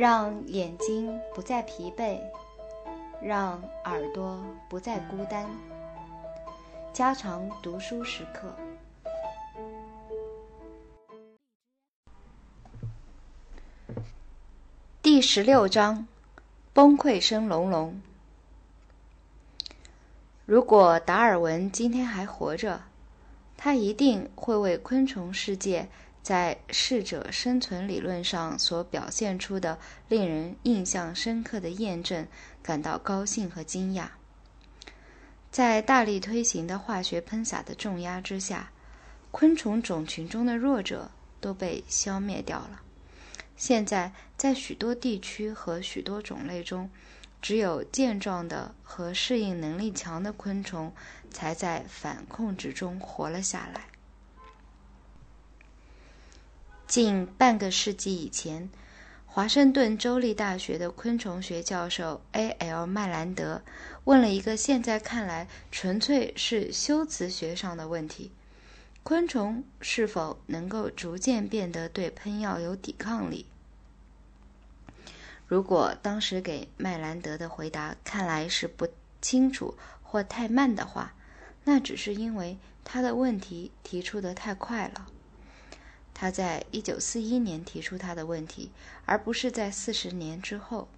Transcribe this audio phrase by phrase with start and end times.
[0.00, 2.18] 让眼睛不再疲惫，
[3.20, 5.46] 让耳朵不再孤单。
[6.90, 8.56] 加长读书时刻。
[15.02, 16.08] 第十六章：
[16.72, 18.00] 崩溃声隆隆。
[20.46, 22.80] 如果达尔文今天还活着，
[23.58, 25.90] 他一定会为昆虫世界
[26.22, 29.78] 在适者生存理论上所表现出的
[30.08, 32.26] 令人印象深刻的验证
[32.62, 34.08] 感到高兴和惊讶。
[35.50, 38.70] 在大力推行的化学喷洒的重压之下，
[39.30, 42.82] 昆虫种群中的弱者都被消灭掉了。
[43.56, 46.88] 现在，在许多地区和许多种类中，
[47.42, 50.92] 只有健壮的和适应能力强的昆虫
[51.30, 53.86] 才在反控制中活了下来。
[56.90, 58.68] 近半个世纪以前。
[59.24, 62.84] 华盛顿州立大学的昆虫学教授 A.L.
[62.84, 63.62] 麦兰德
[64.02, 68.32] 问了一个现在看来纯粹是修辞学上的问题：
[69.04, 73.46] 昆虫是否能够逐渐变得对喷药有抵抗力？
[75.46, 78.88] 如果当时给麦兰德的回答看来是不
[79.22, 81.14] 清楚或太慢的话，
[81.62, 85.06] 那只是因为他的问题提出的太快了。
[86.14, 88.70] 他在一九四一年提出他的问题，
[89.06, 90.88] 而不是在四十年之后。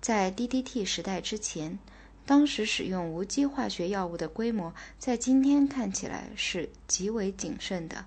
[0.00, 1.78] 在 DDT 时代之前，
[2.26, 8.04] 当时使用无机化学药物的规模在今天看起来是极为谨慎的，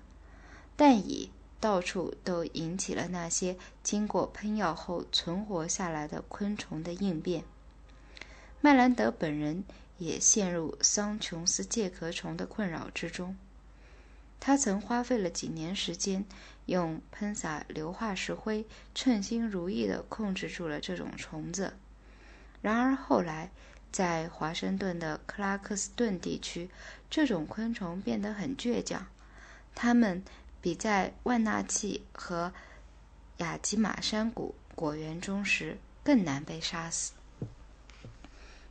[0.76, 7.42] 但已到处都引起了那些经过喷药后存活下来的昆虫的应变。
[8.60, 9.64] 麦兰德本人
[9.98, 13.36] 也陷入桑琼斯介壳虫的困扰之中。
[14.40, 16.24] 他曾花费了几年时间，
[16.66, 18.64] 用喷洒硫化石灰，
[18.94, 21.74] 称心如意地控制住了这种虫子。
[22.62, 23.50] 然而后来，
[23.90, 26.70] 在华盛顿的克拉克斯顿地区，
[27.10, 29.06] 这种昆虫变得很倔强，
[29.74, 30.22] 它们
[30.60, 32.52] 比在万纳契和
[33.38, 37.12] 雅吉马山谷果园中时更难被杀死。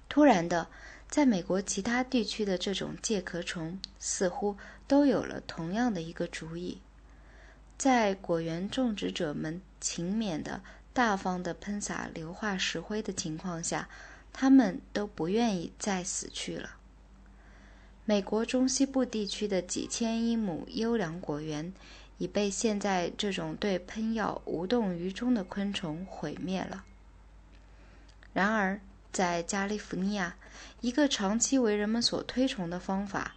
[0.08, 0.68] 突然的。
[1.10, 6.80] 在美国其他地区的这种介壳虫似乎都有了同样的一个主意，
[7.78, 10.62] 在果园种植者们勤勉的、
[10.94, 13.90] 大方的喷洒硫化石灰的情况下，
[14.32, 16.78] 他们都不愿意再死去了。
[18.06, 21.74] 美国中西部地区的几千英亩优良果园
[22.18, 26.86] 已被现在这种对喷药无动于衷的昆虫毁灭了。
[28.32, 28.80] 然而，
[29.12, 30.38] 在加利福尼亚，
[30.80, 33.36] 一个长期为人们所推崇的方法，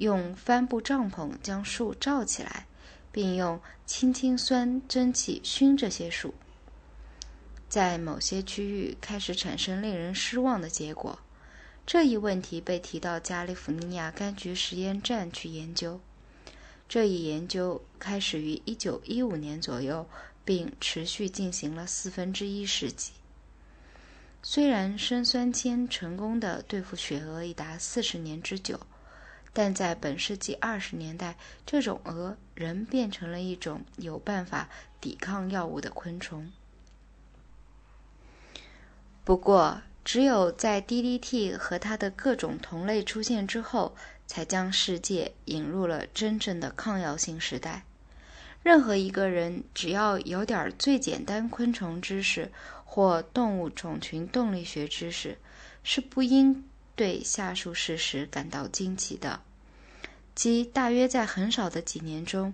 [0.00, 2.66] 用帆布帐篷将树罩起来，
[3.12, 6.32] 并用氢氰酸蒸汽熏这些树，
[7.68, 11.18] 在某些区域开始产生令人失望的结果。
[11.86, 16.00] 这一问题被提到加利福尼亚柑橘实验站去研究。
[16.88, 20.08] 这一研究开始于1915年左右，
[20.46, 23.12] 并持续进行了四分之一世纪。
[24.42, 28.80] 虽然砷酸铅成功的对付雪蛾已达四十年之久，
[29.52, 34.68] 但在本世纪二十年代，这种蛾仍变成了一种有办法
[35.00, 36.50] 抵抗药物的昆虫。
[39.24, 43.94] 不过，只有在 DDT 和它的各种同类出现之后，
[44.26, 47.84] 才将世界引入了真正的抗药性时代。
[48.62, 52.50] 任何一个人只要有点最简单昆虫知识。
[52.92, 55.38] 或动物种群动力学知识，
[55.84, 56.68] 是不应
[57.00, 59.40] 对下述事实感到惊奇的：
[60.34, 62.52] 即大约在很少的几年中，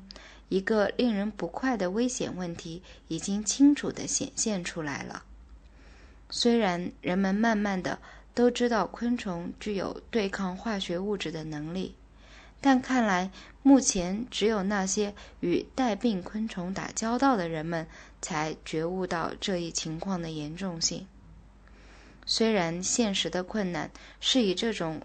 [0.48, 5.24] 一个令人不快的危险问题已经清楚地显现出来了。
[6.30, 7.98] 虽然人们慢慢的
[8.34, 11.96] 都知道昆虫具有对抗化学物质的能力，
[12.60, 13.32] 但看来
[13.64, 17.88] 目前只有那些与带病昆虫打交道的人们。
[18.22, 21.06] 才觉悟到这一情况的严重性。
[22.26, 23.90] 虽然现实的困难
[24.20, 25.00] 是以这种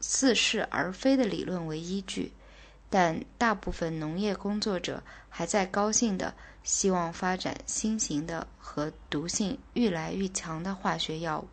[0.00, 2.32] 似是而非的理论为依据，
[2.90, 11.48] 但大部分农业工作者还在高兴地希望发展新型的和毒性愈来愈强的化学药物。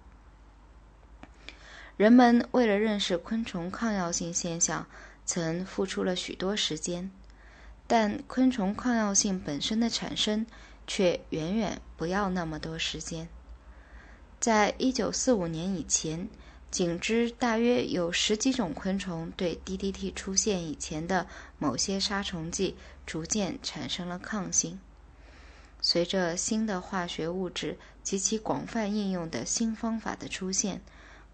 [1.98, 4.88] 人们为了认识昆虫抗药性现象，
[5.26, 7.12] 曾付出了许多时间，
[7.86, 10.48] 但昆虫抗药性本身的产生。
[10.86, 13.30] 却远远不要那么多时间。
[14.44, 16.28] 在一九四五年以前，
[16.70, 22.76] 仅知大约有十几种昆虫对 DDT 出现以前的某些杀虫剂
[23.06, 24.82] 逐渐产生了抗性。
[25.80, 30.82] 随着新的化学物质及其广泛应用的新方法的出现，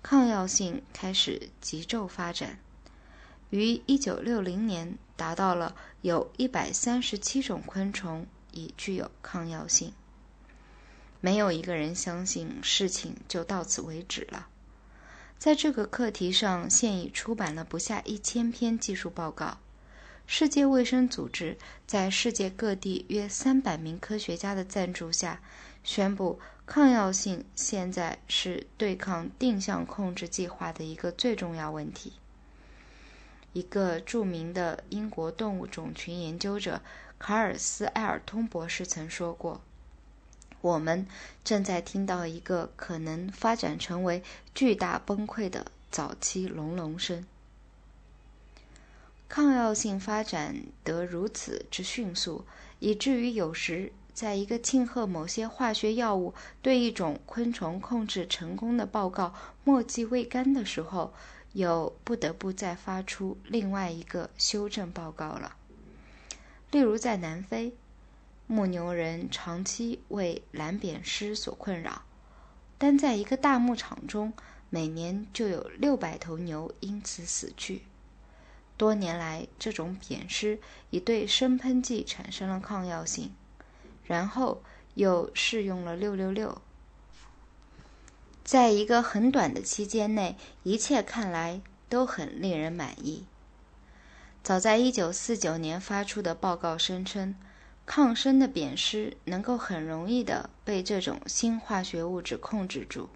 [0.04, 2.60] 抗药性开始急骤发展。
[3.50, 9.94] 于1960年，达到了有137种昆虫已具有抗药性。
[11.22, 14.48] 没有一个人相信事情就到此为止了。
[15.38, 19.58] 在这个课题上，现已出版了不下一千篇技术报告。
[20.28, 21.58] 世界卫生组织
[21.88, 25.42] 在世界各地约三百名科学家的赞助下，
[25.84, 32.14] 宣布抗药性现在是对抗定向控制计划的一个最重要问题。
[33.54, 36.80] 一个著名的英国动物种群研究者
[37.18, 39.62] 卡尔斯·埃尔通博士曾说过
[40.62, 41.06] ：“我们
[41.44, 44.24] 正在听到一个可能发展成为
[44.54, 47.26] 巨大崩溃的早期隆隆声。”
[49.30, 52.46] 抗药性发展得如此之迅速，
[52.80, 59.34] 以至于有时在一个庆贺某些化学药物对一种昆虫控制成功的报告
[59.64, 61.14] 墨迹未干的时候，
[61.54, 65.56] 又不得不再发出另外一个修正报告了。
[66.72, 67.74] 例如，在南非，
[68.52, 72.02] 牧牛人长期为蓝扁虱所困扰，
[72.80, 74.34] 单在一个大牧场中，
[74.72, 77.84] 每年就有六百头牛因此死去。
[78.76, 80.58] 多年来，这种扁虱
[80.90, 83.36] 已对生喷剂产生了抗药性，
[84.04, 84.64] 然后
[84.96, 86.60] 又试用了六六六。
[88.44, 93.28] 在一个很短的期间内，一切看来都很令人满意。
[94.42, 97.36] 早在1949年发出的报告声称，
[97.92, 103.08] 抗生的扁虱能够很容易地被这种新化学物质控制住，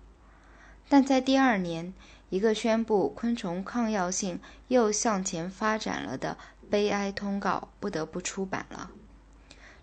[0.90, 1.94] 但在第二年。
[2.30, 4.40] 一个宣布昆虫抗药性
[4.70, 6.36] 又向前发展了的
[6.68, 8.90] 悲哀通告不得不出版了。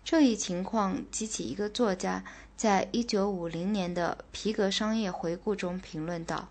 [0.03, 2.25] 这一情况激起一个作家
[2.57, 6.49] 在一九五零年的《皮革商业回顾》中评论道：“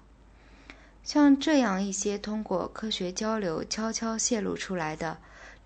[1.04, 5.19] 像这样一些通过科学交流悄悄泄露出来的，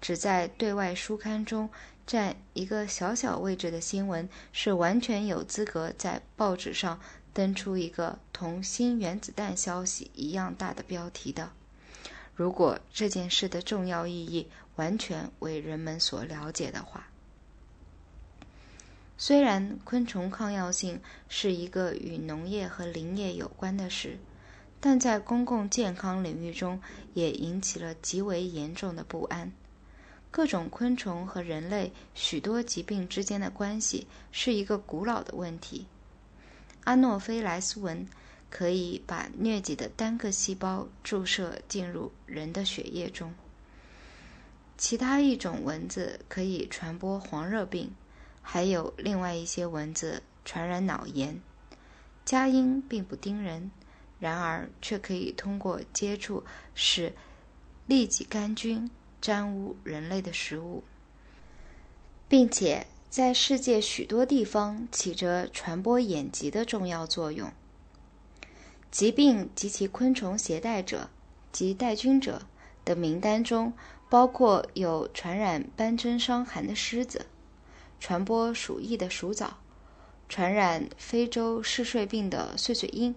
[0.04, 1.70] 只在对外书刊中
[2.06, 7.00] 占一个小小位置的新闻，是完全有资格在报纸上。”
[7.32, 11.50] 登出一个同新原子弹消息一样大的标题的。
[12.36, 14.46] 如果这件事的重要意义
[14.76, 17.08] 完全为人们所了解的话，
[19.16, 24.18] 虽然昆虫抗药性是一个与农业和林业有关的事，
[24.78, 26.80] 但在公共健康领域中
[27.14, 29.50] 也引起了极为严重的不安。
[30.34, 35.86] 各种昆虫和人类许多疾病之间的关系是一个古老的问题。
[36.82, 38.04] 阿诺菲莱斯蚊
[38.50, 43.32] 可以把疟疾的单个细胞注射进入人的血液中。
[44.76, 47.94] 其他一种蚊子可以传播黄热病，
[48.42, 51.40] 还有另外一些蚊子传染脑炎。
[52.25, 53.70] 佳音并不叮人，
[54.19, 56.42] 然而却可以通过接触
[56.75, 57.12] 使
[57.86, 58.90] 痢疾杆菌
[59.24, 60.84] 沾污人类的食物，
[62.28, 62.86] 并且。
[63.14, 67.52] 在世界许多地方起着传播眼疾的重要作用。
[68.90, 71.08] 疾病及其昆虫携带者
[71.52, 72.42] 及带菌者
[72.84, 73.72] 的名单中，
[74.10, 77.26] 包括有传染斑针伤寒的狮子、
[78.00, 79.58] 传播鼠疫的鼠蚤、
[80.28, 83.14] 传染非洲嗜睡病的碎碎鹰、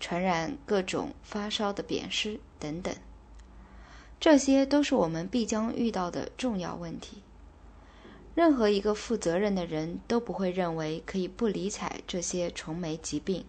[0.00, 2.96] 传染各种发烧的扁虱等等。
[4.22, 7.24] 这些都是我们必将遇到的重要问题。
[8.36, 13.44] 任何一个负责任的人都不会认为可以不理睬这些虫媒疾病。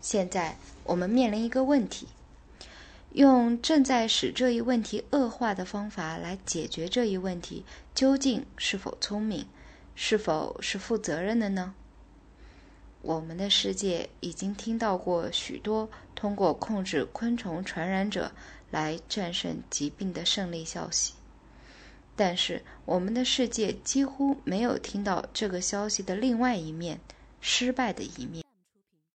[0.00, 2.08] 现在我们面临一个问题：
[3.12, 9.46] 用正在使这一问题恶化的方法来解决这一问题，究竟是否聪明，
[9.94, 11.72] 是否是负责任的呢？
[13.02, 18.32] 我们的世界已经听到过许多通过控制昆虫传染者
[18.70, 21.14] 来战胜疾病的胜利消息。
[22.16, 26.98] 但是，我们的世界几乎没有听到这个消息的另外一面——
[27.40, 28.42] 失败的一面。